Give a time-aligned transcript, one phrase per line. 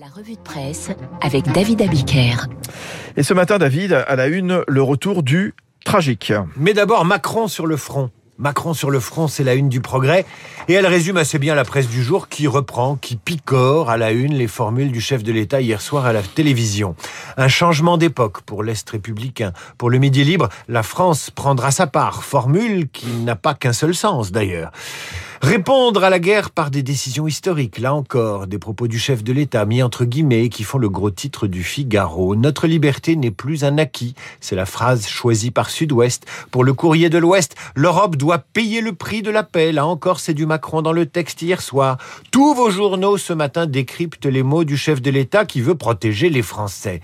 [0.00, 0.88] La revue de presse
[1.20, 2.46] avec David Abiker.
[3.18, 6.32] Et ce matin, David, à la une, le retour du tragique.
[6.56, 8.10] Mais d'abord, Macron sur le front.
[8.40, 10.24] Macron sur le front, c'est la une du progrès.
[10.66, 14.12] Et elle résume assez bien la presse du jour qui reprend, qui picore à la
[14.12, 16.96] une les formules du chef de l'État hier soir à la télévision.
[17.36, 19.52] Un changement d'époque pour l'Est républicain.
[19.76, 22.24] Pour le Midi libre, la France prendra sa part.
[22.24, 24.72] Formule qui n'a pas qu'un seul sens d'ailleurs.
[25.42, 29.32] Répondre à la guerre par des décisions historiques, là encore, des propos du chef de
[29.32, 32.36] l'État mis entre guillemets qui font le gros titre du Figaro.
[32.36, 36.26] Notre liberté n'est plus un acquis, c'est la phrase choisie par Sud-Ouest.
[36.50, 39.72] Pour le courrier de l'Ouest, l'Europe doit payer le prix de la paix.
[39.72, 41.98] Là encore, c'est du Macron dans le texte hier soir.
[42.30, 46.30] Tous vos journaux ce matin décryptent les mots du chef de l'État qui veut protéger
[46.30, 47.00] les Français.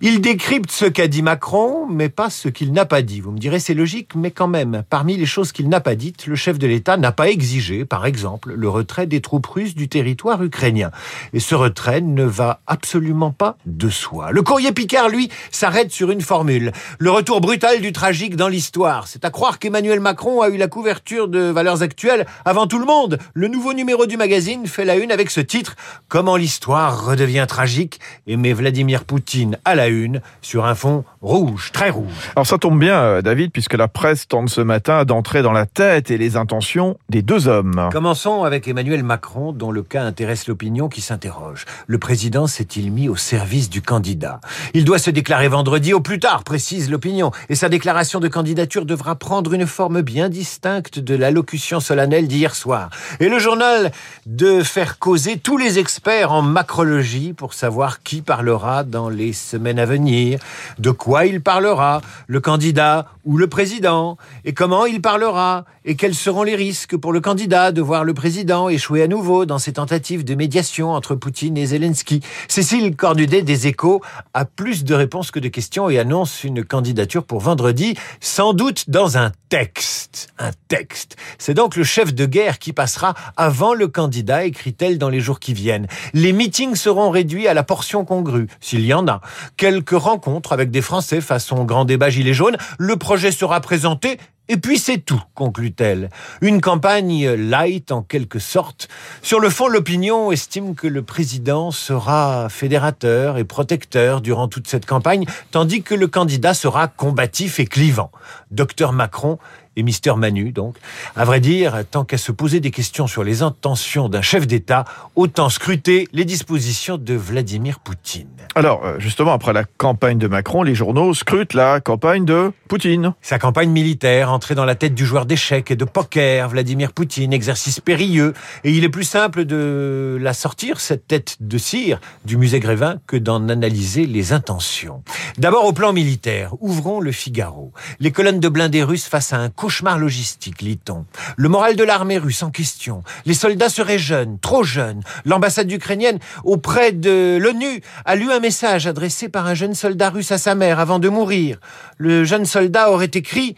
[0.00, 3.20] Il décrypte ce qu'a dit Macron, mais pas ce qu'il n'a pas dit.
[3.20, 6.28] Vous me direz, c'est logique, mais quand même, parmi les choses qu'il n'a pas dites,
[6.28, 9.88] le chef de l'État n'a pas exigé, par exemple, le retrait des troupes russes du
[9.88, 10.92] territoire ukrainien.
[11.32, 14.30] Et ce retrait ne va absolument pas de soi.
[14.30, 16.70] Le courrier Picard, lui, s'arrête sur une formule.
[17.00, 19.08] Le retour brutal du tragique dans l'histoire.
[19.08, 22.86] C'est à croire qu'Emmanuel Macron a eu la couverture de valeurs actuelles avant tout le
[22.86, 23.18] monde.
[23.34, 25.74] Le nouveau numéro du magazine fait la une avec ce titre
[26.06, 31.70] Comment l'histoire redevient tragique et met Vladimir Poutine à la une sur un fond rouge,
[31.72, 32.12] très rouge.
[32.36, 35.66] Alors ça tombe bien, euh, David, puisque la presse tente ce matin d'entrer dans la
[35.66, 37.88] tête et les intentions des deux hommes.
[37.92, 41.64] Commençons avec Emmanuel Macron, dont le cas intéresse l'opinion qui s'interroge.
[41.86, 44.40] Le président s'est-il mis au service du candidat?
[44.74, 48.84] Il doit se déclarer vendredi au plus tard, précise l'opinion, et sa déclaration de candidature
[48.84, 52.90] devra prendre une forme bien distincte de l'allocution solennelle d'hier soir.
[53.20, 53.92] Et le journal
[54.26, 59.77] de faire causer tous les experts en macrologie pour savoir qui parlera dans les semaines
[59.78, 60.38] à venir,
[60.78, 66.14] de quoi il parlera, le candidat ou le président, et comment il parlera, et quels
[66.14, 69.74] seront les risques pour le candidat de voir le président échouer à nouveau dans ses
[69.74, 72.20] tentatives de médiation entre Poutine et Zelensky?
[72.48, 74.02] Cécile Cornudet des Échos
[74.34, 78.90] a plus de réponses que de questions et annonce une candidature pour vendredi, sans doute
[78.90, 80.28] dans un texte.
[80.38, 81.16] Un texte.
[81.38, 85.40] C'est donc le chef de guerre qui passera avant le candidat, écrit-elle dans les jours
[85.40, 85.86] qui viennent.
[86.12, 89.20] Les meetings seront réduits à la portion congrue, s'il y en a.
[89.68, 92.56] Quelques rencontres avec des Français façon grand débat gilet jaune.
[92.78, 94.16] Le projet sera présenté
[94.48, 96.10] et puis c'est tout, conclut-elle.
[96.40, 98.88] Une campagne light en quelque sorte.
[99.22, 104.86] Sur le fond, l'opinion estime que le président sera fédérateur et protecteur durant toute cette
[104.86, 108.10] campagne, tandis que le candidat sera combatif et clivant.
[108.50, 109.38] Docteur Macron
[109.76, 110.76] et Mister Manu, donc.
[111.14, 114.84] À vrai dire, tant qu'à se poser des questions sur les intentions d'un chef d'État,
[115.14, 118.26] autant scruter les dispositions de Vladimir Poutine.
[118.56, 123.14] Alors, euh, justement, après la campagne de Macron, les journaux scrutent la campagne de Poutine.
[123.22, 127.32] Sa campagne militaire, entrée dans la tête du joueur d'échecs et de poker, Vladimir Poutine,
[127.32, 132.36] exercice périlleux, et il est plus simple de la sortir, cette tête de cire, du
[132.36, 135.02] musée Grévin, que d'en analyser les intentions.
[135.38, 137.72] D'abord au plan militaire, ouvrons le Figaro.
[137.98, 141.04] Les colonnes de blindés russes face à un cauchemar logistique, lit-on.
[141.36, 143.02] Le moral de l'armée russe en question.
[143.26, 145.02] Les soldats seraient jeunes, trop jeunes.
[145.24, 150.30] L'ambassade ukrainienne auprès de l'ONU a lu un message adressé par un jeune soldat russe
[150.30, 151.58] à sa mère avant de mourir.
[151.96, 153.56] Le jeune soldat aurait écrit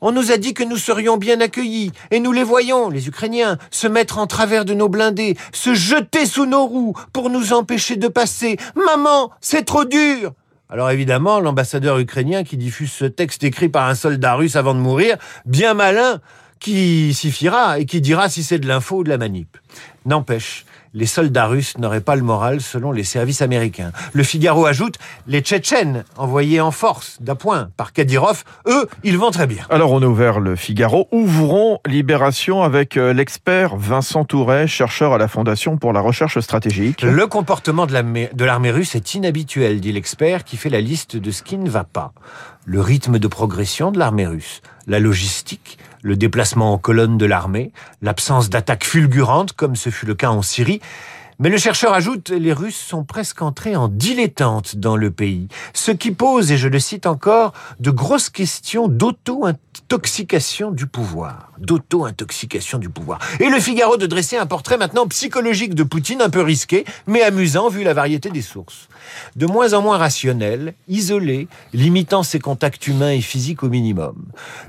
[0.00, 3.58] on nous a dit que nous serions bien accueillis, et nous les voyons, les Ukrainiens,
[3.70, 7.96] se mettre en travers de nos blindés, se jeter sous nos roues pour nous empêcher
[7.96, 8.56] de passer.
[8.74, 10.32] Maman, c'est trop dur.
[10.68, 14.80] Alors évidemment, l'ambassadeur ukrainien qui diffuse ce texte écrit par un soldat russe avant de
[14.80, 16.20] mourir, bien malin,
[16.58, 19.56] qui s'y fiera et qui dira si c'est de l'info ou de la manip.
[20.04, 20.64] N'empêche,
[20.96, 23.92] les soldats russes n'auraient pas le moral selon les services américains.
[24.14, 24.96] Le Figaro ajoute,
[25.26, 29.62] les Tchétchènes, envoyés en force d'appoint par Kadyrov, eux, ils vont très bien.
[29.68, 31.06] Alors on a ouvert le Figaro.
[31.12, 37.02] Ouvrons Libération avec euh, l'expert Vincent Touret, chercheur à la Fondation pour la recherche stratégique.
[37.02, 41.42] Le comportement de l'armée russe est inhabituel, dit l'expert qui fait la liste de ce
[41.42, 42.12] qui ne va pas.
[42.64, 47.72] Le rythme de progression de l'armée russe, la logistique, le déplacement en colonne de l'armée,
[48.00, 50.80] l'absence d'attaques fulgurantes comme ce fut le cas en Syrie,
[51.38, 55.90] mais le chercheur ajoute, les Russes sont presque entrés en dilettante dans le pays, ce
[55.90, 61.50] qui pose, et je le cite encore, de grosses questions d'auto-intoxication du pouvoir.
[61.58, 63.18] D'auto-intoxication du pouvoir.
[63.40, 67.22] Et le Figaro de dresser un portrait maintenant psychologique de Poutine, un peu risqué, mais
[67.22, 68.88] amusant vu la variété des sources.
[69.36, 74.14] De moins en moins rationnel, isolé, limitant ses contacts humains et physiques au minimum.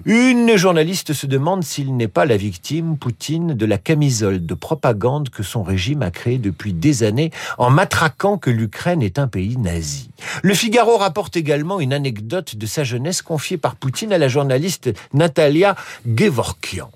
[0.04, 5.30] Une journaliste se demande s'il n'est pas la victime, Poutine, de la camisole de propagande
[5.30, 9.28] que son régime a créée depuis depuis des années en matraquant que l'Ukraine est un
[9.28, 10.10] pays nazi.
[10.42, 14.90] Le Figaro rapporte également une anecdote de sa jeunesse confiée par Poutine à la journaliste
[15.14, 15.76] Natalia
[16.08, 16.90] Gevorkian.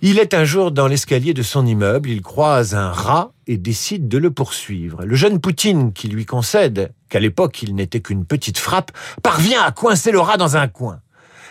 [0.00, 4.06] Il est un jour dans l'escalier de son immeuble, il croise un rat et décide
[4.06, 5.04] de le poursuivre.
[5.04, 8.92] Le jeune Poutine, qui lui concède qu'à l'époque il n'était qu'une petite frappe,
[9.24, 11.00] parvient à coincer le rat dans un coin.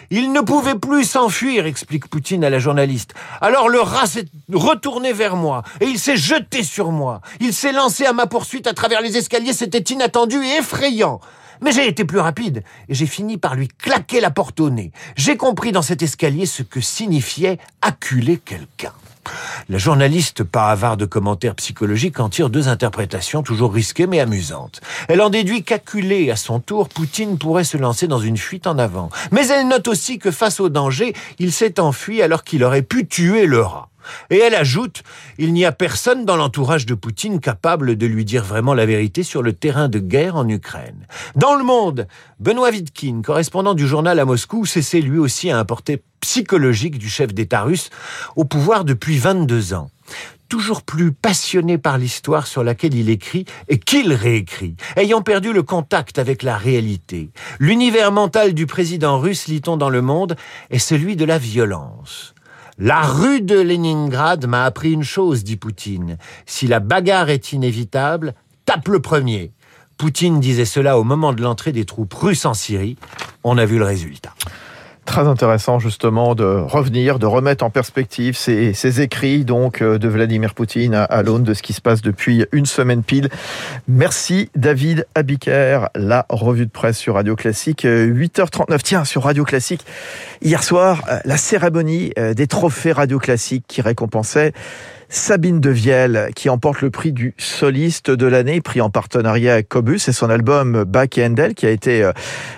[0.10, 3.14] Il ne pouvait plus s'enfuir, explique Poutine à la journaliste.
[3.42, 7.22] Alors le rat s'est retourné vers moi et il s'est jeté sur moi.
[7.40, 11.20] Il s'est lancé à ma poursuite à travers les escaliers, c'était inattendu et effrayant.
[11.62, 14.92] Mais j'ai été plus rapide et j'ai fini par lui claquer la porte au nez.
[15.16, 18.94] J'ai compris dans cet escalier ce que signifiait acculer quelqu'un.
[19.70, 24.82] La journaliste, pas avare de commentaires psychologiques, en tire deux interprétations toujours risquées mais amusantes.
[25.08, 28.78] Elle en déduit qu'acculé à son tour, Poutine pourrait se lancer dans une fuite en
[28.78, 29.10] avant.
[29.32, 33.08] Mais elle note aussi que face au danger, il s'est enfui alors qu'il aurait pu
[33.08, 33.90] tuer le rat.
[34.30, 35.04] Et elle ajoute,
[35.38, 39.24] il n'y a personne dans l'entourage de Poutine capable de lui dire vraiment la vérité
[39.24, 41.08] sur le terrain de guerre en Ukraine.
[41.36, 42.08] Dans le monde,
[42.40, 47.36] Benoît Vidkin, correspondant du journal à Moscou, s'essaie lui aussi à importer psychologique du chef
[47.36, 47.92] d'État russe
[48.36, 49.92] au pouvoir depuis 22 ans.
[50.50, 55.62] Toujours plus passionné par l'histoire sur laquelle il écrit et qu'il réécrit, ayant perdu le
[55.62, 57.30] contact avec la réalité.
[57.60, 60.36] L'univers mental du président russe, lit-on dans le monde,
[60.72, 62.34] est celui de la violence.
[62.80, 66.18] La rue de Leningrad m'a appris une chose, dit Poutine.
[66.48, 68.34] Si la bagarre est inévitable,
[68.66, 69.52] tape le premier.
[70.00, 72.98] Poutine disait cela au moment de l'entrée des troupes russes en Syrie.
[73.44, 74.34] On a vu le résultat
[75.06, 80.54] très intéressant justement de revenir, de remettre en perspective ces, écrits donc euh, de Vladimir
[80.54, 83.30] Poutine à, l'aune de ce qui se passe depuis une semaine pile.
[83.88, 88.74] Merci David Abiker, la revue de presse sur Radio Classique 8h39.
[88.74, 89.86] Euh, Tiens, sur Radio Classique,
[90.42, 94.54] hier soir, euh, la cérémonie des trophées Radio Classique qui récompensait
[95.10, 100.00] Sabine Devielle qui emporte le prix du soliste de l'année, prix en partenariat avec Cobus.
[100.00, 102.12] C'est son album Back Handel qui a été euh,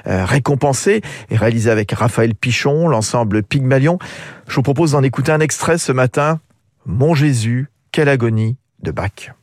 [0.08, 4.00] euh, récompensé et réalisé avec Raphaël Pichon, l'ensemble Pygmalion.
[4.48, 6.40] Je vous propose d'en écouter un extrait ce matin.
[6.86, 9.34] Mon Jésus, quelle agonie de Bach.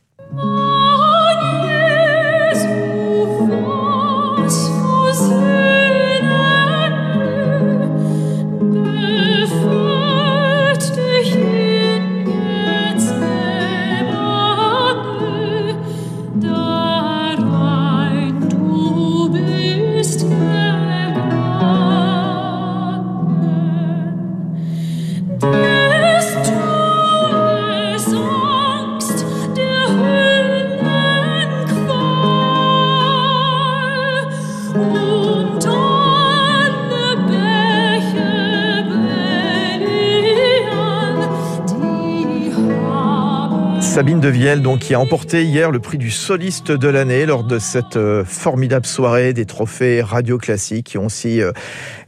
[43.95, 47.59] Sabine Devielle, donc, qui a emporté hier le prix du soliste de l'année lors de
[47.59, 51.53] cette euh, formidable soirée des trophées radio classiques qui ont aussi euh,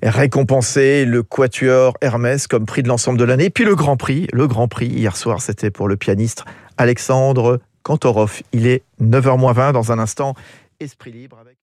[0.03, 3.49] récompensé le Quatuor Hermès comme prix de l'ensemble de l'année.
[3.49, 6.43] Puis le Grand Prix, le Grand Prix hier soir, c'était pour le pianiste
[6.75, 8.41] Alexandre Kantorov.
[8.51, 10.33] Il est 9h20 dans un instant.
[10.81, 11.57] Esprit libre avec